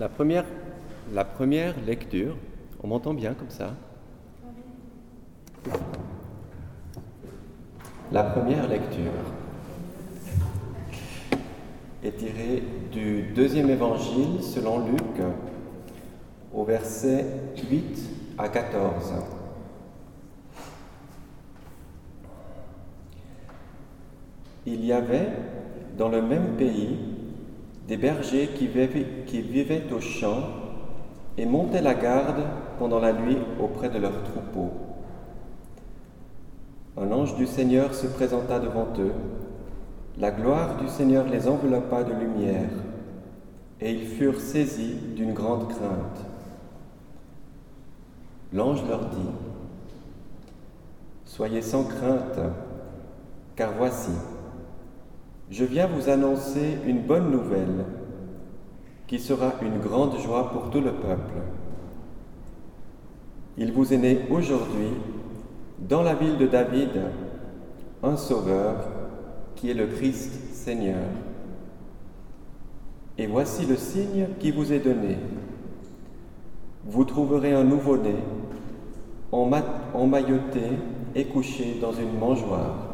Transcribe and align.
La 0.00 0.08
première, 0.08 0.44
lecture, 1.86 2.36
on 2.82 2.88
m'entend 2.88 3.12
bien 3.12 3.34
comme 3.34 3.50
ça? 3.50 3.74
La 8.10 8.24
première 8.24 8.68
lecture 8.68 9.12
est 12.02 12.16
tirée 12.16 12.62
du 12.90 13.22
deuxième 13.34 13.70
évangile 13.70 14.42
selon 14.42 14.86
Luc 14.86 15.22
au 16.52 16.64
verset 16.64 17.26
8 17.70 18.10
à 18.38 18.48
14. 18.48 19.12
Il 24.66 24.84
y 24.84 24.92
avait 24.92 25.28
dans 25.96 26.08
le 26.08 26.22
même 26.22 26.56
pays 26.56 26.98
des 27.88 27.96
bergers 27.96 28.48
qui 28.54 28.66
vivaient, 28.66 29.24
qui 29.26 29.40
vivaient 29.40 29.92
au 29.92 30.00
champ 30.00 30.42
et 31.36 31.46
montaient 31.46 31.82
la 31.82 31.94
garde 31.94 32.44
pendant 32.78 33.00
la 33.00 33.12
nuit 33.12 33.38
auprès 33.60 33.88
de 33.88 33.98
leurs 33.98 34.22
troupeaux. 34.22 34.72
Un 36.96 37.10
ange 37.10 37.36
du 37.36 37.46
Seigneur 37.46 37.94
se 37.94 38.06
présenta 38.06 38.58
devant 38.58 38.88
eux. 38.98 39.12
La 40.18 40.30
gloire 40.30 40.76
du 40.76 40.88
Seigneur 40.88 41.26
les 41.26 41.48
enveloppa 41.48 42.04
de 42.04 42.12
lumière, 42.12 42.68
et 43.80 43.92
ils 43.92 44.06
furent 44.06 44.40
saisis 44.40 44.94
d'une 45.16 45.32
grande 45.32 45.68
crainte. 45.68 46.26
L'ange 48.52 48.86
leur 48.86 49.06
dit, 49.06 49.30
Soyez 51.24 51.62
sans 51.62 51.84
crainte, 51.84 52.38
car 53.56 53.72
voici, 53.78 54.12
je 55.52 55.66
viens 55.66 55.86
vous 55.86 56.08
annoncer 56.08 56.78
une 56.86 57.02
bonne 57.02 57.30
nouvelle 57.30 57.84
qui 59.06 59.18
sera 59.18 59.52
une 59.60 59.78
grande 59.80 60.18
joie 60.18 60.50
pour 60.50 60.70
tout 60.70 60.80
le 60.80 60.92
peuple. 60.92 61.34
Il 63.58 63.70
vous 63.70 63.92
est 63.92 63.98
né 63.98 64.20
aujourd'hui, 64.30 64.88
dans 65.78 66.02
la 66.02 66.14
ville 66.14 66.38
de 66.38 66.46
David, 66.46 67.02
un 68.02 68.16
sauveur 68.16 68.76
qui 69.54 69.70
est 69.70 69.74
le 69.74 69.88
Christ 69.88 70.32
Seigneur. 70.54 71.04
Et 73.18 73.26
voici 73.26 73.66
le 73.66 73.76
signe 73.76 74.28
qui 74.40 74.52
vous 74.52 74.72
est 74.72 74.78
donné. 74.78 75.18
Vous 76.86 77.04
trouverez 77.04 77.52
un 77.52 77.64
nouveau-né, 77.64 78.16
emmailloté 79.30 80.62
et 81.14 81.26
couché 81.26 81.76
dans 81.78 81.92
une 81.92 82.18
mangeoire. 82.18 82.91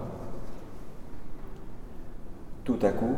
Tout 2.68 2.78
à 2.82 2.90
coup, 2.90 3.16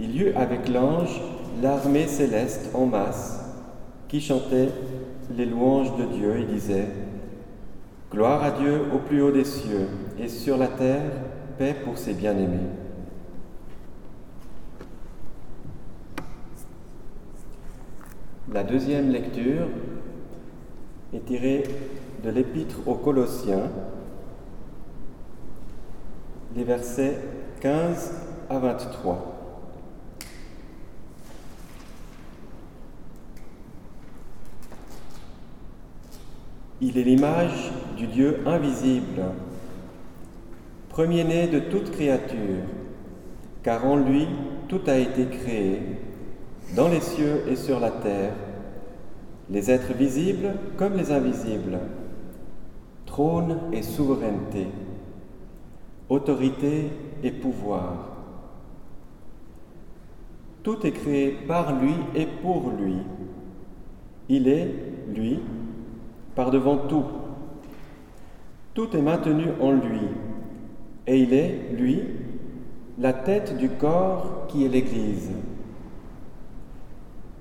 il 0.00 0.16
y 0.16 0.20
eut 0.22 0.32
avec 0.32 0.70
l'ange 0.70 1.20
l'armée 1.62 2.06
céleste 2.06 2.70
en 2.72 2.86
masse 2.86 3.44
qui 4.08 4.18
chantait 4.18 4.70
les 5.36 5.44
louanges 5.44 5.94
de 5.98 6.06
Dieu 6.06 6.38
et 6.38 6.44
disait 6.44 6.86
Gloire 8.10 8.42
à 8.42 8.52
Dieu 8.52 8.80
au 8.94 8.98
plus 9.00 9.20
haut 9.20 9.30
des 9.30 9.44
cieux 9.44 9.88
et 10.18 10.28
sur 10.28 10.56
la 10.56 10.68
terre, 10.68 11.02
paix 11.58 11.76
pour 11.84 11.98
ses 11.98 12.14
bien-aimés. 12.14 12.70
La 18.50 18.64
deuxième 18.64 19.10
lecture 19.10 19.68
est 21.12 21.26
tirée 21.26 21.64
de 22.24 22.30
l'épître 22.30 22.76
aux 22.86 22.94
Colossiens, 22.94 23.68
les 26.56 26.64
versets 26.64 27.18
15 27.60 28.12
à 28.50 28.58
23. 28.58 29.30
Il 36.80 36.98
est 36.98 37.02
l'image 37.02 37.72
du 37.96 38.06
Dieu 38.06 38.40
invisible, 38.46 39.22
premier-né 40.90 41.46
de 41.46 41.60
toute 41.60 41.90
créature, 41.92 42.64
car 43.62 43.86
en 43.86 43.96
lui 43.96 44.28
tout 44.68 44.82
a 44.86 44.96
été 44.96 45.26
créé, 45.26 45.82
dans 46.76 46.88
les 46.88 47.00
cieux 47.00 47.44
et 47.48 47.56
sur 47.56 47.80
la 47.80 47.90
terre, 47.90 48.34
les 49.48 49.70
êtres 49.70 49.94
visibles 49.94 50.54
comme 50.76 50.96
les 50.96 51.10
invisibles, 51.10 51.78
trône 53.06 53.58
et 53.72 53.82
souveraineté 53.82 54.66
autorité 56.08 56.90
et 57.22 57.30
pouvoir. 57.30 58.08
Tout 60.62 60.86
est 60.86 60.92
créé 60.92 61.30
par 61.46 61.78
lui 61.78 61.94
et 62.14 62.26
pour 62.26 62.70
lui. 62.70 62.96
Il 64.28 64.48
est, 64.48 64.70
lui, 65.14 65.40
par 66.34 66.50
devant 66.50 66.76
tout. 66.76 67.04
Tout 68.72 68.96
est 68.96 69.02
maintenu 69.02 69.46
en 69.60 69.72
lui. 69.72 70.00
Et 71.06 71.20
il 71.20 71.34
est, 71.34 71.70
lui, 71.72 72.02
la 72.98 73.12
tête 73.12 73.56
du 73.58 73.68
corps 73.68 74.46
qui 74.48 74.64
est 74.64 74.68
l'Église. 74.68 75.30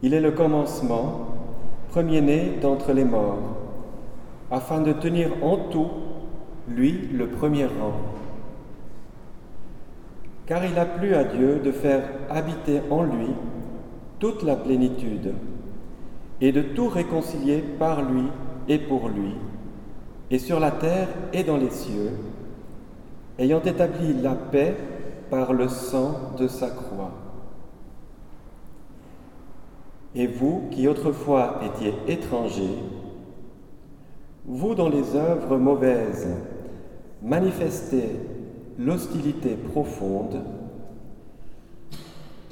Il 0.01 0.13
est 0.13 0.19
le 0.19 0.31
commencement, 0.31 1.28
premier-né 1.90 2.57
d'entre 2.62 2.91
les 2.91 3.06
morts, 3.06 3.57
afin 4.51 4.81
de 4.81 4.91
tenir 4.91 5.30
en 5.41 5.57
tout, 5.69 5.88
lui, 6.68 7.07
le 7.13 7.28
premier 7.28 7.66
rang 7.66 7.94
car 10.45 10.65
il 10.65 10.77
a 10.77 10.85
plu 10.85 11.15
à 11.15 11.23
Dieu 11.23 11.59
de 11.63 11.71
faire 11.71 12.03
habiter 12.29 12.81
en 12.89 13.03
lui 13.03 13.29
toute 14.19 14.43
la 14.43 14.55
plénitude 14.55 15.33
et 16.41 16.51
de 16.51 16.61
tout 16.61 16.89
réconcilier 16.89 17.63
par 17.79 18.01
lui 18.01 18.25
et 18.67 18.77
pour 18.77 19.09
lui, 19.09 19.35
et 20.29 20.39
sur 20.39 20.59
la 20.59 20.71
terre 20.71 21.07
et 21.31 21.43
dans 21.43 21.57
les 21.57 21.69
cieux, 21.69 22.11
ayant 23.39 23.61
établi 23.61 24.13
la 24.21 24.35
paix 24.35 24.75
par 25.29 25.53
le 25.53 25.67
sang 25.67 26.33
de 26.37 26.47
sa 26.47 26.69
croix. 26.69 27.11
Et 30.15 30.27
vous 30.27 30.67
qui 30.71 30.87
autrefois 30.87 31.59
étiez 31.65 31.93
étrangers, 32.07 32.77
vous 34.45 34.75
dans 34.75 34.89
les 34.89 35.15
œuvres 35.15 35.57
mauvaises, 35.57 36.27
manifestez 37.21 38.19
l'hostilité 38.78 39.56
profonde, 39.56 40.41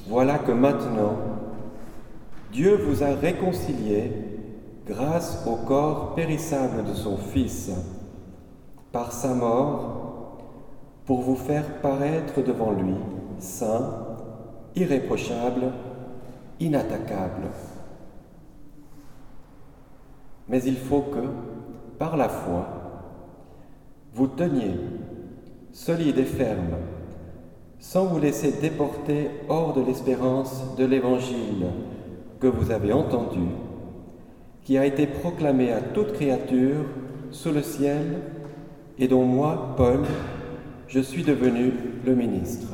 voilà 0.08 0.40
que 0.40 0.52
maintenant, 0.52 1.16
Dieu 2.52 2.76
vous 2.76 3.04
a 3.04 3.16
réconcilié 3.16 4.12
grâce 4.86 5.46
au 5.48 5.56
corps 5.56 6.16
périssable 6.16 6.84
de 6.84 6.94
son 6.94 7.18
Fils, 7.18 7.72
par 8.92 9.12
sa 9.12 9.34
mort, 9.34 10.38
pour 11.06 11.22
vous 11.22 11.36
faire 11.36 11.81
paraître 11.81 12.42
devant 12.44 12.72
lui, 12.72 12.96
saint, 13.40 14.08
irréprochable, 14.76 15.72
inattaquable. 16.60 17.50
Mais 20.48 20.62
il 20.64 20.76
faut 20.76 21.02
que, 21.02 21.28
par 21.98 22.18
la 22.18 22.30
foi, 22.30 22.68
vous 24.14 24.28
teniez 24.28 24.76
solide 25.74 26.18
et 26.18 26.26
ferme, 26.26 26.78
sans 27.80 28.06
vous 28.06 28.20
laisser 28.20 28.52
déporter 28.62 29.30
hors 29.50 29.74
de 29.74 29.82
l'espérance 29.82 30.76
de 30.78 30.86
l'Évangile 30.86 31.68
que 32.40 32.48
vous 32.48 32.72
avez 32.72 32.94
entendu, 32.94 33.48
qui 34.64 34.78
a 34.78 34.86
été 34.86 35.08
proclamé 35.08 35.72
à 35.72 35.81
toute 35.81 36.14
créature 36.14 36.86
sous 37.31 37.52
le 37.52 37.62
ciel 37.62 38.22
et 39.00 39.08
dont 39.08 39.24
moi, 39.24 39.74
Paul, 39.78 40.02
je 40.88 41.00
suis 41.00 41.24
devenu 41.24 41.72
le 42.06 42.16
ministre. 42.16 42.68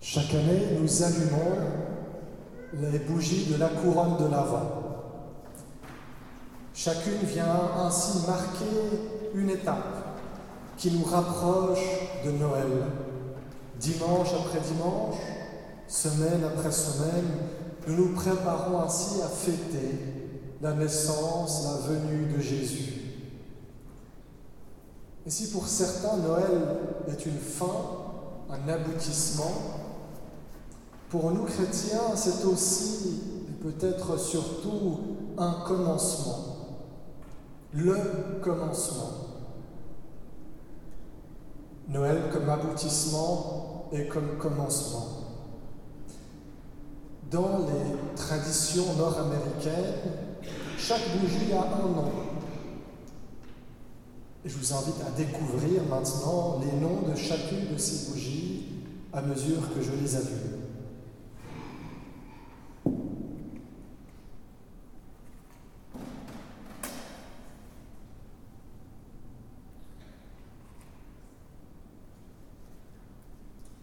Chaque 0.00 0.32
année, 0.32 0.78
allumons 1.02 1.56
les 2.74 2.98
bougies 2.98 3.46
de 3.46 3.56
la 3.56 3.68
couronne 3.68 4.16
de 4.18 4.30
l'Avent. 4.30 4.86
Chacune 6.74 7.22
vient 7.24 7.46
ainsi 7.78 8.26
marquer 8.26 9.00
une 9.34 9.50
étape 9.50 10.18
qui 10.76 10.90
nous 10.90 11.04
rapproche 11.04 11.78
de 12.24 12.32
Noël. 12.32 12.84
Dimanche 13.80 14.28
après 14.34 14.60
dimanche, 14.60 15.16
semaine 15.88 16.44
après 16.44 16.72
semaine, 16.72 17.24
nous 17.86 17.96
nous 17.96 18.14
préparons 18.14 18.80
ainsi 18.80 19.22
à 19.22 19.28
fêter 19.28 19.98
la 20.60 20.72
naissance, 20.72 21.64
la 21.64 21.88
venue 21.88 22.26
de 22.34 22.40
Jésus. 22.40 22.92
Et 25.26 25.30
si 25.30 25.50
pour 25.50 25.66
certains 25.66 26.16
Noël 26.18 26.76
est 27.08 27.26
une 27.26 27.38
fin, 27.38 27.66
un 28.50 28.68
aboutissement, 28.68 29.85
pour 31.08 31.30
nous 31.30 31.44
chrétiens, 31.44 32.14
c'est 32.14 32.44
aussi 32.44 33.22
peut-être 33.62 34.18
surtout 34.18 35.00
un 35.38 35.52
commencement, 35.66 36.56
le 37.72 38.40
commencement. 38.42 39.10
Noël 41.88 42.22
comme 42.32 42.48
aboutissement 42.48 43.88
et 43.92 44.06
comme 44.06 44.36
commencement. 44.38 45.06
Dans 47.30 47.58
les 47.60 48.16
traditions 48.16 48.94
nord-américaines, 48.98 49.94
chaque 50.78 51.02
bougie 51.18 51.52
a 51.52 51.76
un 51.76 51.88
nom. 51.88 52.10
Et 54.44 54.48
je 54.48 54.56
vous 54.56 54.72
invite 54.74 55.00
à 55.06 55.10
découvrir 55.10 55.82
maintenant 55.88 56.60
les 56.60 56.80
noms 56.80 57.02
de 57.08 57.16
chacune 57.16 57.72
de 57.72 57.78
ces 57.78 58.10
bougies 58.10 58.68
à 59.12 59.22
mesure 59.22 59.62
que 59.74 59.82
je 59.82 59.92
les 59.92 60.16
allume. 60.16 60.56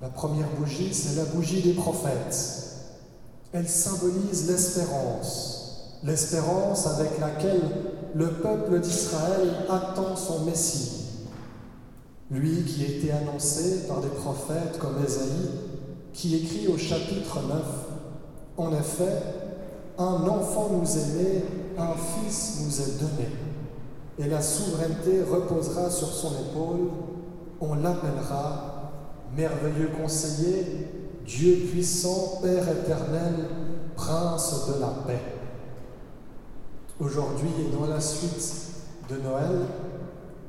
La 0.03 0.09
première 0.09 0.49
c'est 0.91 1.15
la 1.15 1.25
bougie 1.25 1.61
des 1.61 1.73
prophètes. 1.73 2.63
Elle 3.51 3.67
symbolise 3.67 4.49
l'espérance, 4.49 5.99
l'espérance 6.03 6.87
avec 6.87 7.19
laquelle 7.19 7.61
le 8.15 8.27
peuple 8.27 8.79
d'Israël 8.79 9.53
attend 9.69 10.15
son 10.15 10.45
Messie. 10.45 11.03
Lui 12.31 12.63
qui 12.63 12.83
été 12.83 13.11
annoncé 13.11 13.87
par 13.87 14.01
des 14.01 14.09
prophètes 14.09 14.79
comme 14.79 15.03
Ésaïe, 15.05 15.49
qui 16.13 16.35
écrit 16.35 16.67
au 16.67 16.77
chapitre 16.77 17.39
9, 17.47 17.57
En 18.57 18.71
effet, 18.73 19.21
un 19.97 20.27
enfant 20.27 20.69
nous 20.73 20.97
est 20.97 21.23
né, 21.23 21.43
un 21.77 21.93
fils 21.95 22.61
nous 22.63 22.81
est 22.81 22.99
donné, 22.99 23.29
et 24.19 24.29
la 24.29 24.41
souveraineté 24.41 25.23
reposera 25.23 25.89
sur 25.89 26.07
son 26.07 26.29
épaule, 26.29 26.89
on 27.61 27.75
l'appellera 27.75 28.72
merveilleux 29.35 29.89
conseiller, 30.01 30.87
Dieu 31.25 31.67
puissant, 31.71 32.39
Père 32.41 32.67
éternel, 32.69 33.33
Prince 33.95 34.67
de 34.67 34.79
la 34.79 34.87
paix. 35.07 35.21
Aujourd'hui 36.99 37.49
et 37.59 37.75
dans 37.75 37.87
la 37.87 37.99
suite 37.99 38.53
de 39.09 39.17
Noël 39.17 39.65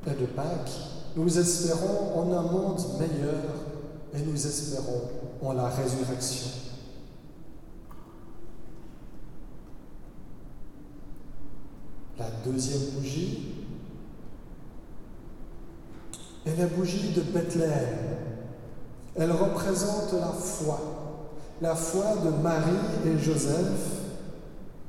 et 0.07 0.21
de 0.21 0.25
Pâques, 0.25 0.71
nous 1.15 1.39
espérons 1.39 2.19
en 2.19 2.31
un 2.33 2.41
monde 2.43 2.81
meilleur 2.99 3.43
et 4.13 4.21
nous 4.21 4.47
espérons 4.47 5.09
en 5.41 5.53
la 5.53 5.69
résurrection. 5.69 6.49
La 12.17 12.27
deuxième 12.45 12.91
bougie 12.97 13.53
est 16.45 16.55
la 16.57 16.67
bougie 16.67 17.11
de 17.13 17.21
Bethléem, 17.21 18.14
elle 19.15 19.31
représente 19.31 20.13
la 20.13 20.27
foi, 20.27 20.79
la 21.61 21.75
foi 21.75 22.05
de 22.23 22.29
Marie 22.43 22.71
et 23.05 23.17
Joseph, 23.17 24.01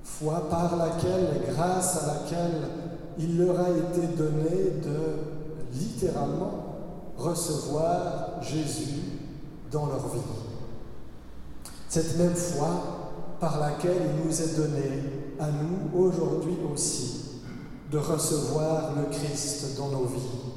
foi 0.02 0.48
par 0.50 0.76
laquelle 0.76 1.28
et 1.36 1.52
grâce 1.52 2.02
à 2.02 2.06
laquelle 2.06 2.62
il 3.18 3.38
leur 3.38 3.60
a 3.60 3.70
été 3.70 4.06
donné 4.16 4.72
de 4.82 5.78
littéralement 5.78 6.64
recevoir 7.16 8.42
Jésus 8.42 9.00
dans 9.70 9.86
leur 9.86 10.08
vie. 10.08 10.20
Cette 11.88 12.18
même 12.18 12.34
foi 12.34 12.68
par 13.40 13.60
laquelle 13.60 14.02
il 14.10 14.26
nous 14.26 14.42
est 14.42 14.56
donné 14.56 15.02
à 15.38 15.46
nous 15.46 15.98
aujourd'hui 15.98 16.56
aussi 16.72 17.26
de 17.90 17.98
recevoir 17.98 18.90
le 18.96 19.04
Christ 19.14 19.76
dans 19.76 19.88
nos 19.88 20.04
vies. 20.04 20.55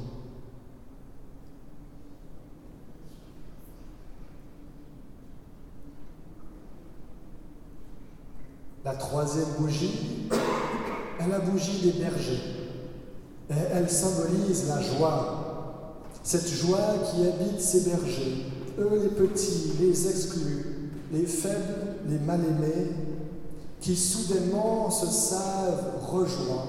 La 8.82 8.94
troisième 8.94 9.48
bougie 9.58 10.28
est 11.20 11.28
la 11.28 11.38
bougie 11.40 11.80
des 11.82 12.00
bergers. 12.00 12.40
Et 13.50 13.54
elle 13.72 13.90
symbolise 13.90 14.68
la 14.68 14.80
joie. 14.80 15.96
Cette 16.22 16.48
joie 16.48 16.94
qui 17.04 17.26
habite 17.26 17.60
ces 17.60 17.80
bergers, 17.90 18.46
eux 18.78 19.00
les 19.02 19.08
petits, 19.08 19.72
les 19.80 20.08
exclus, 20.08 20.90
les 21.12 21.26
faibles, 21.26 21.96
les 22.08 22.18
mal-aimés, 22.18 22.92
qui 23.80 23.96
soudainement 23.96 24.90
se 24.90 25.06
savent 25.06 25.96
rejoints, 26.10 26.66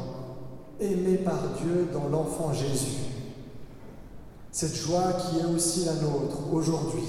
aimés 0.81 1.17
par 1.17 1.39
Dieu 1.61 1.87
dans 1.93 2.09
l'enfant 2.09 2.51
Jésus. 2.51 2.97
Cette 4.51 4.75
joie 4.75 5.13
qui 5.13 5.39
est 5.39 5.55
aussi 5.55 5.85
la 5.85 5.93
nôtre 5.93 6.39
aujourd'hui, 6.51 7.03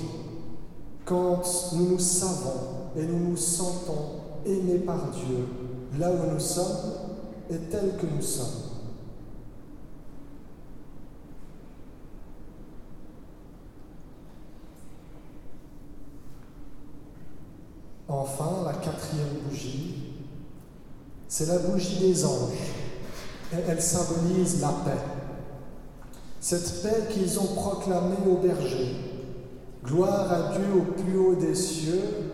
quand 1.04 1.42
nous 1.72 1.88
nous 1.90 1.98
savons 1.98 2.92
et 2.96 3.04
nous 3.04 3.30
nous 3.30 3.36
sentons 3.36 4.22
aimés 4.44 4.78
par 4.78 5.10
Dieu 5.10 5.46
là 5.98 6.10
où 6.10 6.32
nous 6.32 6.40
sommes 6.40 6.94
et 7.50 7.56
tels 7.56 7.96
que 7.96 8.06
nous 8.06 8.22
sommes. 8.22 8.72
Enfin, 18.08 18.64
la 18.66 18.74
quatrième 18.74 19.28
bougie, 19.48 19.94
c'est 21.28 21.46
la 21.46 21.58
bougie 21.58 21.98
des 21.98 22.24
anges 22.24 22.52
et 23.52 23.56
elle 23.66 23.80
symbolise 23.80 24.60
la 24.60 24.68
paix. 24.68 25.00
Cette 26.40 26.82
paix 26.82 27.08
qu'ils 27.10 27.38
ont 27.38 27.54
proclamée 27.54 28.16
aux 28.26 28.36
bergers. 28.36 28.96
Gloire 29.84 30.30
à 30.30 30.52
Dieu 30.52 30.66
au 30.76 30.92
plus 30.92 31.16
haut 31.16 31.34
des 31.34 31.54
cieux 31.54 32.31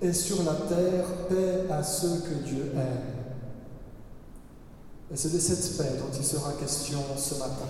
et 0.00 0.12
sur 0.12 0.42
la 0.44 0.54
terre 0.54 1.04
paix 1.28 1.72
à 1.72 1.82
ceux 1.82 2.20
que 2.20 2.34
Dieu 2.44 2.72
aime. 2.74 3.18
Et 5.12 5.16
c'est 5.16 5.32
de 5.32 5.38
cette 5.38 5.76
paix 5.78 5.96
dont 5.98 6.16
il 6.16 6.24
sera 6.24 6.52
question 6.52 6.98
ce 7.16 7.34
matin. 7.34 7.66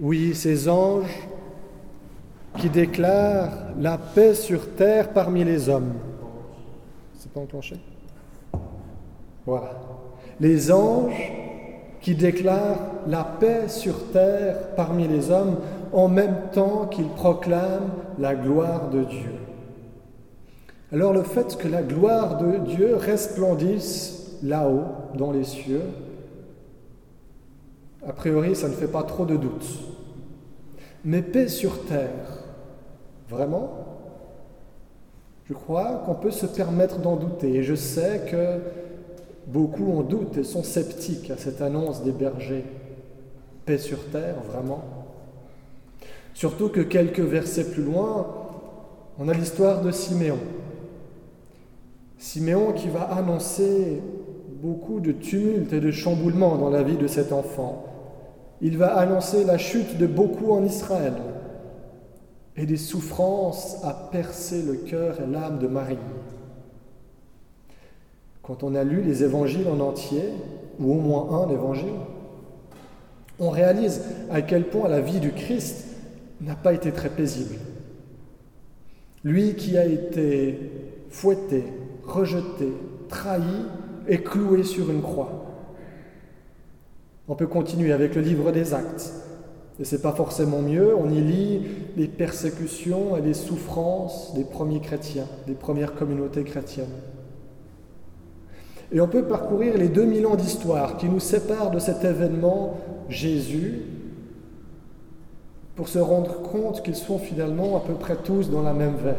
Oui, 0.00 0.34
ces 0.34 0.66
anges 0.66 1.28
qui 2.58 2.70
déclarent 2.70 3.74
la 3.78 3.98
paix 3.98 4.34
sur 4.34 4.74
terre 4.74 5.12
parmi 5.12 5.44
les 5.44 5.68
hommes. 5.68 5.92
C'est 7.18 7.30
pas 7.30 7.40
enclenché? 7.40 7.76
Voilà. 9.50 9.72
Les 10.38 10.70
anges 10.70 11.32
qui 12.00 12.14
déclarent 12.14 12.78
la 13.08 13.24
paix 13.24 13.66
sur 13.66 14.12
terre 14.12 14.74
parmi 14.76 15.08
les 15.08 15.32
hommes 15.32 15.56
en 15.92 16.06
même 16.06 16.36
temps 16.52 16.86
qu'ils 16.86 17.08
proclament 17.08 17.90
la 18.16 18.36
gloire 18.36 18.90
de 18.90 19.02
Dieu. 19.02 19.32
Alors 20.92 21.12
le 21.12 21.24
fait 21.24 21.56
que 21.58 21.66
la 21.66 21.82
gloire 21.82 22.38
de 22.38 22.58
Dieu 22.58 22.94
resplendisse 22.94 24.38
là-haut, 24.44 24.86
dans 25.18 25.32
les 25.32 25.42
cieux, 25.42 25.82
a 28.06 28.12
priori, 28.12 28.54
ça 28.54 28.68
ne 28.68 28.74
fait 28.74 28.86
pas 28.86 29.02
trop 29.02 29.24
de 29.24 29.36
doute. 29.36 29.66
Mais 31.04 31.22
paix 31.22 31.48
sur 31.48 31.86
terre, 31.86 32.44
vraiment 33.28 33.90
Je 35.48 35.54
crois 35.54 36.04
qu'on 36.06 36.14
peut 36.14 36.30
se 36.30 36.46
permettre 36.46 37.00
d'en 37.00 37.16
douter. 37.16 37.56
Et 37.56 37.62
je 37.64 37.74
sais 37.74 38.22
que 38.30 38.60
Beaucoup 39.46 39.92
en 39.92 40.02
doutent 40.02 40.36
et 40.36 40.44
sont 40.44 40.62
sceptiques 40.62 41.30
à 41.30 41.36
cette 41.36 41.60
annonce 41.60 42.02
des 42.02 42.12
bergers. 42.12 42.64
Paix 43.64 43.78
sur 43.78 44.04
terre, 44.10 44.36
vraiment 44.50 44.82
Surtout 46.34 46.68
que 46.68 46.80
quelques 46.80 47.20
versets 47.20 47.70
plus 47.70 47.82
loin, 47.82 48.26
on 49.18 49.28
a 49.28 49.34
l'histoire 49.34 49.82
de 49.82 49.90
Siméon. 49.90 50.38
Siméon 52.18 52.72
qui 52.72 52.88
va 52.88 53.02
annoncer 53.02 54.00
beaucoup 54.62 55.00
de 55.00 55.12
tumulte 55.12 55.72
et 55.72 55.80
de 55.80 55.90
chamboulement 55.90 56.56
dans 56.56 56.70
la 56.70 56.82
vie 56.82 56.96
de 56.96 57.06
cet 57.06 57.32
enfant. 57.32 57.84
Il 58.60 58.78
va 58.78 58.96
annoncer 58.96 59.44
la 59.44 59.58
chute 59.58 59.98
de 59.98 60.06
beaucoup 60.06 60.52
en 60.52 60.64
Israël 60.64 61.14
et 62.56 62.66
des 62.66 62.76
souffrances 62.76 63.78
à 63.84 64.08
percer 64.12 64.62
le 64.62 64.74
cœur 64.74 65.18
et 65.20 65.30
l'âme 65.30 65.58
de 65.58 65.66
Marie. 65.66 65.98
Quand 68.50 68.64
on 68.64 68.74
a 68.74 68.82
lu 68.82 69.00
les 69.02 69.22
évangiles 69.22 69.68
en 69.68 69.78
entier, 69.78 70.24
ou 70.80 70.94
au 70.94 70.96
moins 70.96 71.44
un 71.44 71.50
évangile, 71.50 71.94
on 73.38 73.48
réalise 73.48 74.02
à 74.28 74.42
quel 74.42 74.64
point 74.64 74.88
la 74.88 75.00
vie 75.00 75.20
du 75.20 75.30
Christ 75.30 75.84
n'a 76.40 76.56
pas 76.56 76.72
été 76.72 76.90
très 76.90 77.10
paisible. 77.10 77.54
Lui 79.22 79.54
qui 79.54 79.78
a 79.78 79.84
été 79.84 80.58
fouetté, 81.10 81.62
rejeté, 82.02 82.72
trahi 83.08 83.66
et 84.08 84.18
cloué 84.18 84.64
sur 84.64 84.90
une 84.90 85.02
croix. 85.02 85.44
On 87.28 87.36
peut 87.36 87.46
continuer 87.46 87.92
avec 87.92 88.16
le 88.16 88.20
livre 88.20 88.50
des 88.50 88.74
actes. 88.74 89.12
Et 89.78 89.84
c'est 89.84 90.02
pas 90.02 90.10
forcément 90.10 90.60
mieux, 90.60 90.96
on 90.96 91.08
y 91.08 91.20
lit 91.20 91.62
les 91.96 92.08
persécutions 92.08 93.16
et 93.16 93.20
les 93.20 93.34
souffrances 93.34 94.34
des 94.34 94.42
premiers 94.42 94.80
chrétiens, 94.80 95.28
des 95.46 95.54
premières 95.54 95.94
communautés 95.94 96.42
chrétiennes. 96.42 96.88
Et 98.92 99.00
on 99.00 99.08
peut 99.08 99.24
parcourir 99.24 99.76
les 99.76 99.88
2000 99.88 100.26
ans 100.26 100.36
d'histoire 100.36 100.96
qui 100.96 101.08
nous 101.08 101.20
séparent 101.20 101.70
de 101.70 101.78
cet 101.78 102.04
événement 102.04 102.76
Jésus 103.08 103.82
pour 105.76 105.88
se 105.88 105.98
rendre 105.98 106.42
compte 106.42 106.82
qu'ils 106.82 106.96
sont 106.96 107.18
finalement 107.18 107.76
à 107.76 107.80
peu 107.80 107.94
près 107.94 108.16
tous 108.16 108.50
dans 108.50 108.62
la 108.62 108.72
même 108.72 108.96
veine. 108.96 109.14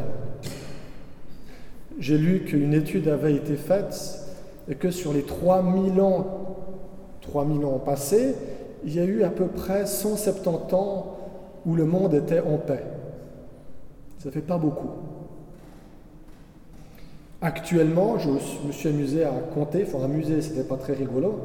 J'ai 1.98 2.18
lu 2.18 2.44
qu'une 2.44 2.74
étude 2.74 3.08
avait 3.08 3.34
été 3.34 3.56
faite 3.56 4.20
et 4.68 4.74
que 4.74 4.90
sur 4.90 5.12
les 5.12 5.22
3000 5.22 6.00
ans, 6.00 6.26
3000 7.22 7.64
ans 7.64 7.78
passés, 7.78 8.34
il 8.84 8.94
y 8.94 9.00
a 9.00 9.04
eu 9.04 9.22
à 9.22 9.30
peu 9.30 9.46
près 9.46 9.86
170 9.86 10.74
ans 10.74 11.16
où 11.64 11.74
le 11.74 11.84
monde 11.84 12.14
était 12.14 12.40
en 12.40 12.58
paix. 12.58 12.84
Ça 14.18 14.28
ne 14.28 14.32
fait 14.32 14.40
pas 14.40 14.58
beaucoup. 14.58 14.90
Actuellement, 17.42 18.18
je 18.18 18.30
me 18.66 18.70
suis 18.70 18.88
amusé 18.88 19.24
à 19.24 19.32
compter, 19.52 19.84
enfin 19.84 20.04
amusé, 20.04 20.40
c'était 20.42 20.62
pas 20.62 20.76
très 20.76 20.92
rigolo. 20.92 21.40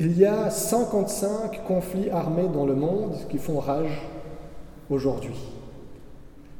Il 0.00 0.18
y 0.18 0.26
a 0.26 0.50
55 0.50 1.64
conflits 1.64 2.10
armés 2.10 2.48
dans 2.52 2.66
le 2.66 2.74
monde 2.74 3.14
qui 3.30 3.38
font 3.38 3.60
rage 3.60 4.02
aujourd'hui, 4.90 5.36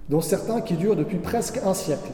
dont 0.08 0.20
certains 0.20 0.60
qui 0.60 0.74
durent 0.74 0.94
depuis 0.94 1.18
presque 1.18 1.58
un 1.66 1.74
siècle. 1.74 2.12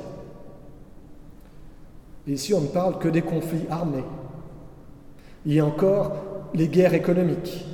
Et 2.27 2.33
ici, 2.33 2.55
on 2.55 2.63
ne 2.63 2.69
parle 2.69 2.99
que 2.99 3.09
des 3.09 3.23
conflits 3.23 3.67
armés. 3.71 4.05
Il 5.45 5.53
y 5.53 5.61
a 5.61 5.67
encore 5.67 6.13
les 6.55 6.69
guerres 6.69 6.95
économiques, 6.95 7.67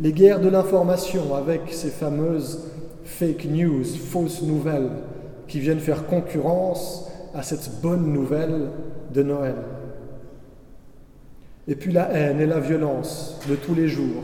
les 0.00 0.12
guerres 0.12 0.40
de 0.40 0.48
l'information 0.48 1.34
avec 1.34 1.72
ces 1.72 1.90
fameuses 1.90 2.70
fake 3.04 3.46
news, 3.46 3.84
fausses 3.84 4.42
nouvelles, 4.42 4.90
qui 5.48 5.60
viennent 5.60 5.80
faire 5.80 6.06
concurrence 6.06 7.10
à 7.34 7.42
cette 7.42 7.80
bonne 7.80 8.12
nouvelle 8.12 8.70
de 9.12 9.22
Noël. 9.22 9.56
Et 11.66 11.74
puis 11.74 11.92
la 11.92 12.10
haine 12.12 12.40
et 12.40 12.46
la 12.46 12.60
violence 12.60 13.38
de 13.48 13.56
tous 13.56 13.74
les 13.74 13.88
jours, 13.88 14.22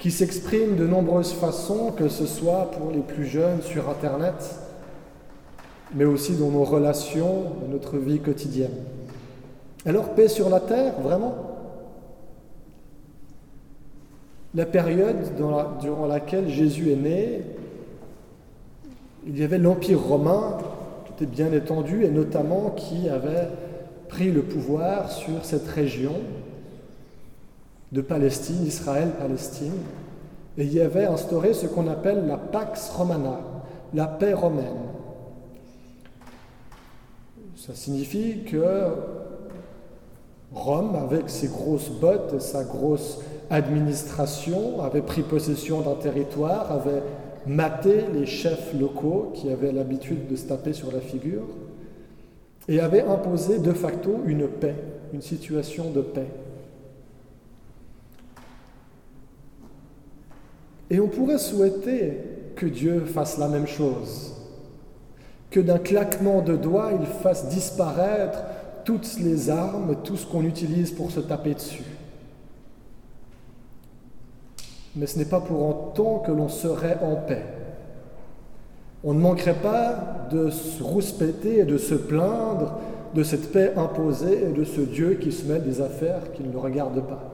qui 0.00 0.10
s'expriment 0.10 0.76
de 0.76 0.86
nombreuses 0.86 1.32
façons, 1.32 1.92
que 1.92 2.08
ce 2.08 2.26
soit 2.26 2.70
pour 2.70 2.90
les 2.90 3.00
plus 3.00 3.26
jeunes 3.26 3.60
sur 3.62 3.88
Internet, 3.88 4.56
mais 5.94 6.04
aussi 6.04 6.36
dans 6.36 6.50
nos 6.50 6.64
relations, 6.64 7.44
dans 7.60 7.68
notre 7.68 7.98
vie 7.98 8.20
quotidienne. 8.20 8.70
Alors, 9.84 10.14
paix 10.14 10.28
sur 10.28 10.48
la 10.48 10.60
terre, 10.60 10.94
vraiment? 11.00 11.34
La 14.54 14.66
période 14.66 15.16
durant 15.80 16.06
laquelle 16.06 16.48
Jésus 16.48 16.90
est 16.90 16.96
né, 16.96 17.42
il 19.26 19.38
y 19.38 19.42
avait 19.42 19.58
l'Empire 19.58 20.00
romain 20.00 20.58
qui 21.04 21.12
était 21.12 21.26
bien 21.26 21.52
étendu 21.52 22.04
et 22.04 22.10
notamment 22.10 22.70
qui 22.70 23.08
avait 23.08 23.48
pris 24.08 24.30
le 24.32 24.42
pouvoir 24.42 25.10
sur 25.10 25.44
cette 25.44 25.68
région 25.68 26.14
de 27.92 28.00
Palestine, 28.00 28.66
Israël-Palestine, 28.66 29.74
et 30.58 30.64
y 30.64 30.80
avait 30.80 31.06
instauré 31.06 31.54
ce 31.54 31.66
qu'on 31.66 31.88
appelle 31.88 32.26
la 32.26 32.36
Pax 32.36 32.90
Romana, 32.90 33.40
la 33.94 34.06
paix 34.06 34.34
romaine. 34.34 34.90
Ça 37.56 37.74
signifie 37.74 38.44
que 38.44 38.86
Rome, 40.52 40.96
avec 40.96 41.30
ses 41.30 41.48
grosses 41.48 41.90
bottes 41.90 42.34
et 42.36 42.40
sa 42.40 42.64
grosse 42.64 43.20
administration, 43.48 44.82
avait 44.82 45.02
pris 45.02 45.22
possession 45.22 45.80
d'un 45.80 45.94
territoire, 45.94 46.72
avait 46.72 47.02
maté 47.46 48.04
les 48.12 48.26
chefs 48.26 48.74
locaux 48.78 49.32
qui 49.34 49.50
avaient 49.50 49.72
l'habitude 49.72 50.28
de 50.28 50.36
se 50.36 50.46
taper 50.46 50.72
sur 50.72 50.92
la 50.92 51.00
figure 51.00 51.46
et 52.68 52.80
avait 52.80 53.02
imposé 53.02 53.58
de 53.58 53.72
facto 53.72 54.20
une 54.26 54.46
paix, 54.46 54.76
une 55.12 55.22
situation 55.22 55.90
de 55.90 56.02
paix. 56.02 56.28
Et 60.90 61.00
on 61.00 61.08
pourrait 61.08 61.38
souhaiter 61.38 62.18
que 62.56 62.66
Dieu 62.66 63.04
fasse 63.06 63.38
la 63.38 63.48
même 63.48 63.66
chose, 63.66 64.34
que 65.50 65.60
d'un 65.60 65.78
claquement 65.78 66.42
de 66.42 66.56
doigts, 66.56 66.90
il 67.00 67.06
fasse 67.06 67.48
disparaître 67.48 68.40
toutes 68.84 69.18
les 69.20 69.50
armes, 69.50 69.96
tout 70.02 70.16
ce 70.16 70.26
qu'on 70.26 70.44
utilise 70.44 70.90
pour 70.90 71.10
se 71.10 71.20
taper 71.20 71.54
dessus. 71.54 71.84
Mais 74.96 75.06
ce 75.06 75.18
n'est 75.18 75.24
pas 75.24 75.40
pour 75.40 75.66
autant 75.66 76.18
que 76.18 76.32
l'on 76.32 76.48
serait 76.48 76.98
en 77.02 77.16
paix. 77.16 77.44
On 79.02 79.14
ne 79.14 79.20
manquerait 79.20 79.54
pas 79.54 80.26
de 80.30 80.50
se 80.50 80.82
rouspéter 80.82 81.60
et 81.60 81.64
de 81.64 81.78
se 81.78 81.94
plaindre 81.94 82.78
de 83.14 83.22
cette 83.22 83.50
paix 83.52 83.72
imposée 83.76 84.44
et 84.48 84.52
de 84.52 84.64
ce 84.64 84.80
Dieu 84.80 85.14
qui 85.14 85.32
se 85.32 85.50
met 85.50 85.58
des 85.58 85.80
affaires 85.80 86.32
qu'il 86.32 86.50
ne 86.50 86.56
regarde 86.56 87.00
pas. 87.00 87.30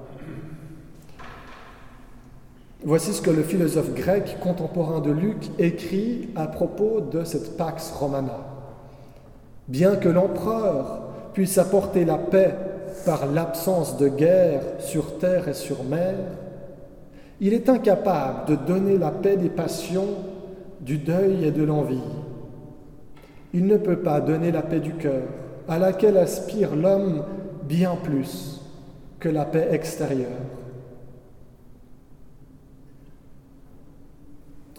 Voici 2.84 3.12
ce 3.12 3.20
que 3.20 3.30
le 3.30 3.42
philosophe 3.42 3.94
grec 3.94 4.36
contemporain 4.40 5.00
de 5.00 5.10
Luc 5.10 5.50
écrit 5.58 6.28
à 6.36 6.46
propos 6.46 7.00
de 7.00 7.24
cette 7.24 7.56
Pax 7.56 7.90
Romana. 7.90 8.46
Bien 9.66 9.96
que 9.96 10.08
l'empereur 10.08 11.00
puisse 11.32 11.58
apporter 11.58 12.04
la 12.04 12.16
paix 12.16 12.54
par 13.04 13.26
l'absence 13.26 13.96
de 13.96 14.08
guerre 14.08 14.62
sur 14.78 15.18
terre 15.18 15.48
et 15.48 15.54
sur 15.54 15.82
mer, 15.82 16.14
il 17.40 17.52
est 17.52 17.68
incapable 17.68 18.48
de 18.48 18.56
donner 18.56 18.96
la 18.96 19.10
paix 19.10 19.36
des 19.36 19.50
passions, 19.50 20.08
du 20.80 20.98
deuil 20.98 21.44
et 21.44 21.50
de 21.50 21.64
l'envie. 21.64 22.02
Il 23.52 23.66
ne 23.66 23.76
peut 23.76 23.98
pas 23.98 24.20
donner 24.20 24.52
la 24.52 24.62
paix 24.62 24.80
du 24.80 24.94
cœur, 24.94 25.22
à 25.68 25.78
laquelle 25.78 26.16
aspire 26.16 26.74
l'homme 26.74 27.24
bien 27.64 27.96
plus 27.96 28.60
que 29.18 29.28
la 29.28 29.44
paix 29.44 29.68
extérieure. 29.70 30.28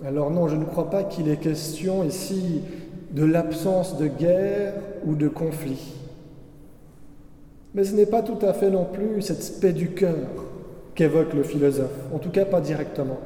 Alors 0.05 0.29
non, 0.29 0.47
je 0.47 0.55
ne 0.55 0.65
crois 0.65 0.89
pas 0.89 1.03
qu'il 1.03 1.27
est 1.27 1.37
question 1.37 2.03
ici 2.03 2.61
de 3.11 3.25
l'absence 3.25 3.97
de 3.97 4.07
guerre 4.07 4.73
ou 5.05 5.15
de 5.15 5.27
conflit. 5.27 5.93
Mais 7.73 7.83
ce 7.83 7.95
n'est 7.95 8.05
pas 8.05 8.21
tout 8.21 8.37
à 8.41 8.53
fait 8.53 8.69
non 8.69 8.85
plus 8.85 9.21
cette 9.21 9.59
paix 9.59 9.73
du 9.73 9.91
cœur 9.91 10.46
qu'évoque 10.97 11.33
le 11.35 11.43
philosophe, 11.43 11.93
en 12.11 12.17
tout 12.17 12.31
cas 12.31 12.43
pas 12.43 12.59
directement. 12.59 13.19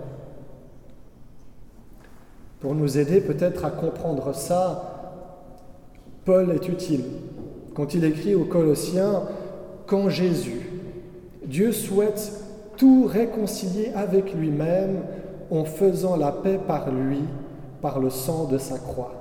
Pour 2.59 2.75
nous 2.75 2.99
aider 2.99 3.21
peut-être 3.21 3.63
à 3.63 3.71
comprendre 3.71 4.35
ça, 4.35 5.23
Paul 6.25 6.51
est 6.51 6.67
utile 6.67 7.05
quand 7.73 7.93
il 7.93 8.03
écrit 8.03 8.35
aux 8.35 8.43
Colossiens, 8.43 9.23
quand 9.87 10.09
Jésus, 10.09 10.69
Dieu 11.45 11.71
souhaite 11.71 12.33
tout 12.75 13.05
réconcilier 13.05 13.93
avec 13.95 14.33
lui-même 14.33 15.03
en 15.49 15.63
faisant 15.63 16.17
la 16.17 16.33
paix 16.33 16.59
par 16.67 16.91
lui, 16.91 17.21
par 17.81 18.01
le 18.01 18.09
sang 18.09 18.45
de 18.45 18.57
sa 18.57 18.77
croix. 18.79 19.13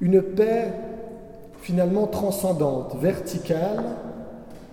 Une 0.00 0.20
paix 0.20 0.72
finalement 1.62 2.08
transcendante, 2.08 2.96
verticale, 3.00 3.84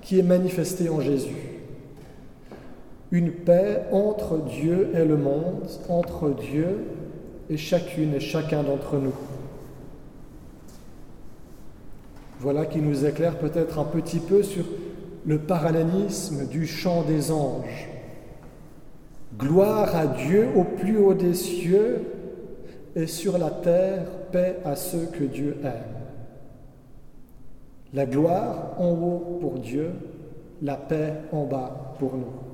qui 0.02 0.18
est 0.18 0.24
manifestée 0.24 0.90
en 0.90 1.00
Jésus. 1.00 1.53
Une 3.14 3.32
paix 3.32 3.84
entre 3.92 4.40
Dieu 4.40 4.90
et 4.96 5.06
le 5.06 5.18
monde, 5.18 5.70
entre 5.88 6.32
Dieu 6.32 6.80
et 7.48 7.58
chacune 7.58 8.16
et 8.16 8.20
chacun 8.20 8.64
d'entre 8.64 8.98
nous. 8.98 9.14
Voilà 12.40 12.66
qui 12.66 12.80
nous 12.80 13.06
éclaire 13.06 13.38
peut-être 13.38 13.78
un 13.78 13.84
petit 13.84 14.18
peu 14.18 14.42
sur 14.42 14.66
le 15.28 15.38
parallélisme 15.38 16.48
du 16.48 16.66
chant 16.66 17.04
des 17.04 17.32
anges 17.32 17.88
Gloire 19.38 19.96
à 19.96 20.08
Dieu 20.08 20.50
au 20.56 20.64
plus 20.64 20.98
haut 20.98 21.14
des 21.14 21.36
cieux 21.36 22.02
et 22.96 23.06
sur 23.06 23.38
la 23.38 23.52
terre, 23.52 24.06
paix 24.32 24.58
à 24.66 24.76
ceux 24.76 25.06
que 25.06 25.24
Dieu 25.24 25.58
aime. 25.64 26.02
La 27.94 28.08
gloire 28.08 28.74
en 28.80 28.90
haut 28.90 29.38
pour 29.40 29.60
Dieu, 29.60 29.92
la 30.64 30.78
paix 30.78 31.14
en 31.32 31.46
bas 31.46 31.96
pour 32.00 32.16
nous. 32.16 32.53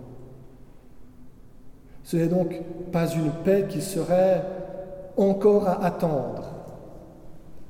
Ce 2.09 2.17
n'est 2.17 2.25
donc 2.25 2.55
pas 2.91 3.05
une 3.13 3.29
paix 3.43 3.67
qui 3.69 3.83
serait 3.83 4.41
encore 5.15 5.67
à 5.67 5.85
attendre, 5.85 6.41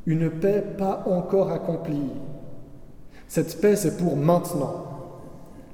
une 0.06 0.30
paix 0.30 0.64
pas 0.78 1.04
encore 1.08 1.52
accomplie. 1.52 2.14
Cette 3.28 3.60
paix, 3.60 3.76
c'est 3.76 3.98
pour 3.98 4.16
maintenant. 4.16 4.86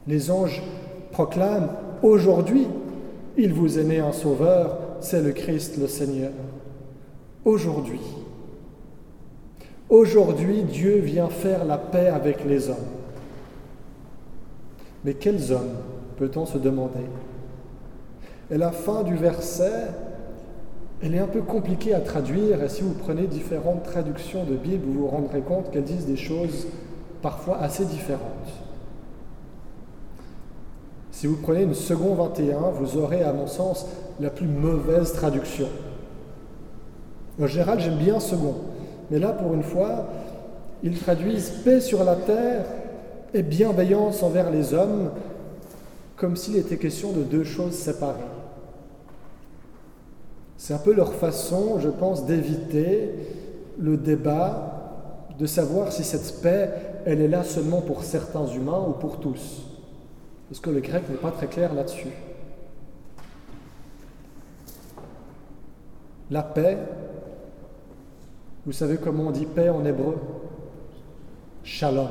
Les 0.08 0.32
anges 0.32 0.64
proclament 1.12 1.70
aujourd'hui 2.02 2.68
il 3.38 3.54
vous 3.54 3.78
est 3.78 3.84
né 3.84 4.00
un 4.00 4.12
sauveur, 4.12 4.80
c'est 5.00 5.22
le 5.22 5.32
Christ 5.32 5.78
le 5.78 5.88
Seigneur. 5.88 6.32
Aujourd'hui, 7.44 8.02
aujourd'hui, 9.90 10.64
Dieu 10.64 10.98
vient 11.02 11.30
faire 11.30 11.66
la 11.66 11.78
paix 11.78 12.08
avec 12.08 12.44
les 12.44 12.68
hommes. 12.68 12.78
Mais 15.04 15.14
quels 15.14 15.52
hommes 15.52 15.76
peut-on 16.18 16.48
se 16.48 16.58
demander? 16.58 17.06
Et 18.52 18.58
la 18.58 18.72
fin 18.72 19.04
du 19.04 19.16
verset, 19.16 19.88
elle 21.02 21.16
est 21.16 21.20
un 21.20 21.28
peu 21.28 21.42
compliquée 21.42 21.94
à 21.94 22.00
traduire, 22.00 22.64
et 22.64 22.70
si 22.70 22.82
vous 22.82 22.94
prenez 22.94 23.28
différentes 23.28 23.84
traductions 23.84 24.44
de 24.44 24.56
Bible, 24.56 24.86
vous 24.86 25.02
vous 25.02 25.08
rendrez 25.08 25.42
compte 25.42 25.72
qu'elles 25.72 25.84
disent 25.84 26.06
des 26.06 26.16
choses 26.16 26.68
parfois 27.22 27.58
assez 27.60 27.86
différentes. 27.86 28.22
Si 31.12 31.28
vous 31.28 31.38
prenez 31.38 31.64
une 31.64 31.74
seconde 31.74 32.18
21, 32.18 32.72
vous 32.72 32.98
aurez, 32.98 33.24
à 33.24 33.34
mon 33.34 33.48
sens, 33.48 33.88
la 34.20 34.30
plus 34.30 34.48
mauvaise 34.48 35.14
traduction. 35.14 35.68
En 37.42 37.48
général, 37.48 37.80
j'aime 37.80 37.98
bien 37.98 38.20
second, 38.20 38.56
mais 39.10 39.20
là, 39.20 39.30
pour 39.30 39.54
une 39.54 39.64
fois, 39.64 40.08
ils 40.84 40.98
traduisent 40.98 41.50
paix 41.64 41.82
sur 41.82 42.04
la 42.04 42.16
terre 42.16 42.66
et 43.34 43.44
bienveillance 43.44 44.24
envers 44.24 44.50
les 44.50 44.74
hommes, 44.74 45.10
comme 46.16 46.36
s'il 46.36 46.56
était 46.58 46.78
question 46.78 47.12
de 47.12 47.24
deux 47.24 47.44
choses 47.44 47.74
séparées. 47.74 48.20
C'est 50.58 50.74
un 50.74 50.80
peu 50.80 50.94
leur 50.94 51.14
façon, 51.14 51.80
je 51.80 51.90
pense, 51.90 52.26
d'éviter 52.26 53.12
le 53.78 53.98
débat, 53.98 54.96
de 55.38 55.46
savoir 55.46 55.92
si 55.92 56.04
cette 56.04 56.42
paix, 56.42 56.72
elle 57.06 57.22
est 57.22 57.28
là 57.28 57.44
seulement 57.44 57.82
pour 57.82 58.04
certains 58.04 58.48
humains 58.48 58.86
ou 58.88 58.94
pour 58.94 59.20
tous. 59.20 59.64
Parce 60.50 60.62
que 60.62 60.70
le 60.70 60.80
grec 60.80 61.04
n'est 61.10 61.18
pas 61.18 61.32
très 61.32 61.48
clair 61.48 61.74
là-dessus. 61.74 62.08
La 66.32 66.42
paix, 66.42 66.78
vous 68.66 68.72
savez 68.72 68.98
comment 68.98 69.26
on 69.26 69.32
dit 69.32 69.46
paix 69.46 69.70
en 69.70 69.86
hébreu? 69.86 70.18
Shalom. 71.64 72.08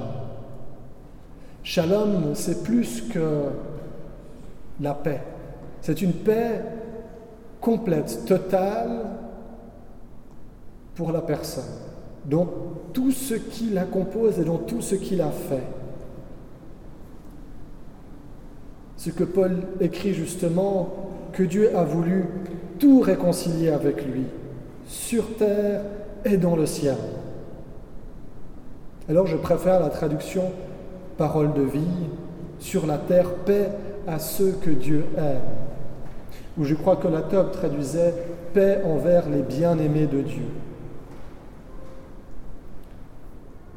Shalom, 1.62 2.34
c'est 2.34 2.62
plus 2.62 3.02
que 3.08 3.48
la 4.80 4.94
paix. 4.94 5.22
C'est 5.80 6.02
une 6.02 6.12
paix 6.12 6.60
complète, 7.60 8.24
totale 8.26 9.06
pour 10.94 11.12
la 11.12 11.20
personne, 11.20 11.64
dans 12.24 12.48
tout 12.92 13.10
ce 13.10 13.34
qui 13.34 13.70
la 13.70 13.84
compose 13.84 14.38
et 14.38 14.44
dans 14.44 14.58
tout 14.58 14.80
ce 14.80 14.94
qu'il 14.94 15.20
a 15.20 15.30
fait. 15.30 15.66
Ce 18.96 19.10
que 19.10 19.24
Paul 19.24 19.56
écrit 19.80 20.14
justement, 20.14 20.88
que 21.32 21.42
Dieu 21.42 21.76
a 21.76 21.84
voulu 21.84 22.26
tout 22.78 23.00
réconcilier 23.00 23.70
avec 23.70 24.06
lui, 24.06 24.24
sur 24.86 25.36
terre 25.36 25.82
et 26.24 26.36
dans 26.36 26.56
le 26.56 26.66
ciel. 26.66 26.96
Alors 29.08 29.26
je 29.26 29.36
préfère 29.36 29.80
la 29.80 29.90
traduction 29.90 30.52
parole 31.18 31.52
de 31.52 31.62
vie, 31.62 31.80
sur 32.58 32.86
la 32.86 32.98
terre, 32.98 33.30
paix 33.44 33.68
à 34.06 34.18
ceux 34.18 34.52
que 34.60 34.70
Dieu 34.70 35.04
aime. 35.16 35.40
Ou 36.58 36.64
je 36.64 36.74
crois 36.74 36.96
que 36.96 37.08
la 37.08 37.22
top 37.22 37.52
traduisait 37.52 38.14
paix 38.52 38.80
envers 38.84 39.28
les 39.28 39.42
bien-aimés 39.42 40.06
de 40.06 40.20
Dieu. 40.20 40.46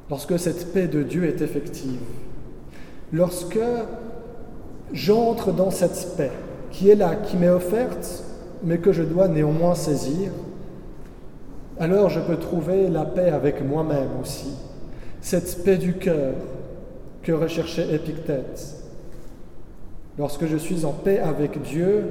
Lorsque 0.10 0.40
cette 0.40 0.74
paix 0.74 0.88
de 0.88 1.04
Dieu 1.04 1.26
est 1.26 1.42
effective, 1.42 2.00
lorsque 3.12 3.60
j'entre 4.94 5.52
dans 5.52 5.72
cette 5.72 6.16
paix 6.16 6.32
qui 6.72 6.90
est 6.90 6.96
là, 6.96 7.16
qui 7.16 7.36
m'est 7.36 7.50
offerte, 7.50 8.24
mais 8.64 8.78
que 8.78 8.92
je 8.92 9.04
dois 9.04 9.28
néanmoins 9.28 9.76
saisir, 9.76 10.32
alors 11.80 12.10
je 12.10 12.20
peux 12.20 12.38
trouver 12.38 12.88
la 12.88 13.06
paix 13.06 13.30
avec 13.30 13.64
moi-même 13.64 14.10
aussi, 14.22 14.54
cette 15.22 15.64
paix 15.64 15.78
du 15.78 15.94
cœur 15.94 16.34
que 17.22 17.32
recherchait 17.32 17.94
Épictète. 17.94 18.77
Lorsque 20.18 20.46
je 20.48 20.58
suis 20.58 20.86
en 20.86 20.92
paix 20.92 21.20
avec 21.20 21.62
Dieu, 21.62 22.06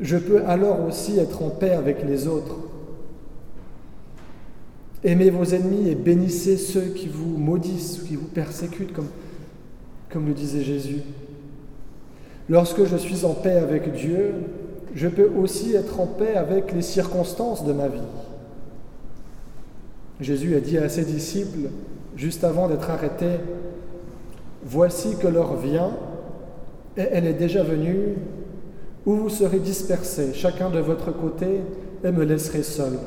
je 0.00 0.16
peux 0.16 0.44
alors 0.46 0.84
aussi 0.86 1.18
être 1.18 1.42
en 1.42 1.48
paix 1.48 1.70
avec 1.70 2.04
les 2.06 2.28
autres. 2.28 2.56
Aimez 5.04 5.30
vos 5.30 5.44
ennemis 5.44 5.88
et 5.88 5.94
bénissez 5.94 6.56
ceux 6.56 6.92
qui 6.94 7.08
vous 7.08 7.36
maudissent, 7.36 8.02
qui 8.06 8.16
vous 8.16 8.26
persécutent, 8.26 8.92
comme, 8.92 9.08
comme 10.10 10.26
le 10.26 10.34
disait 10.34 10.62
Jésus. 10.62 11.02
Lorsque 12.48 12.84
je 12.84 12.96
suis 12.96 13.24
en 13.24 13.34
paix 13.34 13.56
avec 13.56 13.92
Dieu, 13.92 14.34
je 14.94 15.08
peux 15.08 15.28
aussi 15.28 15.74
être 15.74 16.00
en 16.00 16.06
paix 16.06 16.34
avec 16.34 16.72
les 16.72 16.82
circonstances 16.82 17.64
de 17.64 17.72
ma 17.72 17.88
vie. 17.88 17.98
Jésus 20.20 20.54
a 20.54 20.60
dit 20.60 20.78
à 20.78 20.88
ses 20.88 21.04
disciples, 21.04 21.70
juste 22.16 22.44
avant 22.44 22.68
d'être 22.68 22.90
arrêté, 22.90 23.26
Voici 24.64 25.16
que 25.16 25.26
l'heure 25.26 25.56
vient, 25.56 25.90
et 26.96 27.02
elle 27.10 27.26
est 27.26 27.34
déjà 27.34 27.62
venue, 27.62 28.16
où 29.06 29.14
vous 29.14 29.28
serez 29.28 29.58
dispersés, 29.58 30.32
chacun 30.34 30.70
de 30.70 30.78
votre 30.78 31.12
côté, 31.12 31.60
et 32.04 32.12
me 32.12 32.24
laisserez 32.24 32.62
seul. 32.62 32.98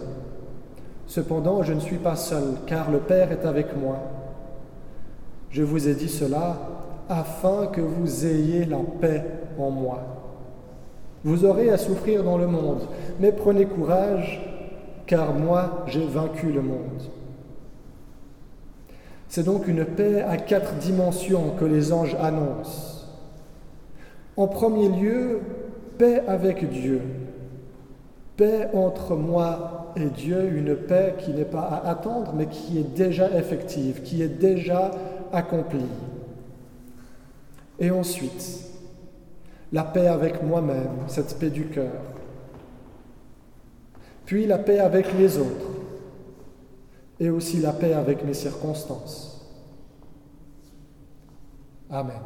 Cependant, 1.08 1.64
je 1.64 1.74
ne 1.74 1.80
suis 1.80 1.98
pas 1.98 2.16
seul, 2.16 2.44
car 2.66 2.92
le 2.92 3.00
Père 3.00 3.32
est 3.32 3.46
avec 3.46 3.76
moi. 3.78 4.00
Je 5.52 5.64
vous 5.64 5.88
ai 5.88 5.94
dit 5.94 6.10
cela 6.10 6.58
afin 7.08 7.68
que 7.68 7.82
vous 7.82 8.26
ayez 8.26 8.66
la 8.66 8.80
paix 9.00 9.24
en 9.60 9.70
moi. 9.70 10.02
Vous 11.24 11.46
aurez 11.46 11.70
à 11.70 11.78
souffrir 11.78 12.24
dans 12.24 12.38
le 12.38 12.48
monde, 12.48 12.82
mais 13.20 13.32
prenez 13.32 13.66
courage, 13.66 14.42
car 15.06 15.34
moi 15.34 15.86
j'ai 15.88 16.06
vaincu 16.06 16.52
le 16.52 16.62
monde. 16.62 17.04
C'est 19.28 19.44
donc 19.44 19.68
une 19.68 19.86
paix 19.86 20.22
à 20.22 20.38
quatre 20.38 20.76
dimensions 20.76 21.52
que 21.60 21.66
les 21.66 21.94
anges 21.94 22.16
annoncent. 22.20 22.95
En 24.38 24.48
premier 24.48 24.90
lieu, 24.90 25.42
paix 25.98 26.22
avec 26.28 26.70
Dieu. 26.70 27.02
Paix 28.36 28.70
entre 28.74 29.16
moi 29.16 29.94
et 29.96 30.10
Dieu, 30.10 30.52
une 30.52 30.76
paix 30.76 31.16
qui 31.20 31.32
n'est 31.32 31.46
pas 31.46 31.62
à 31.62 31.90
attendre, 31.90 32.34
mais 32.36 32.48
qui 32.48 32.78
est 32.78 32.96
déjà 32.96 33.32
effective, 33.38 34.02
qui 34.02 34.22
est 34.22 34.28
déjà 34.28 34.92
accomplie. 35.32 35.88
Et 37.80 37.92
ensuite, 37.92 38.66
la 39.72 39.84
paix 39.84 40.08
avec 40.08 40.44
moi-même, 40.44 41.08
cette 41.08 41.38
paix 41.40 41.50
du 41.50 41.68
cœur. 41.68 42.02
Puis 44.26 44.48
la 44.48 44.58
paix 44.58 44.80
avec 44.80 45.14
les 45.18 45.38
autres. 45.38 45.72
Et 47.20 47.30
aussi 47.30 47.62
la 47.62 47.72
paix 47.72 47.94
avec 47.94 48.26
mes 48.26 48.34
circonstances. 48.34 49.50
Amen. 51.90 52.20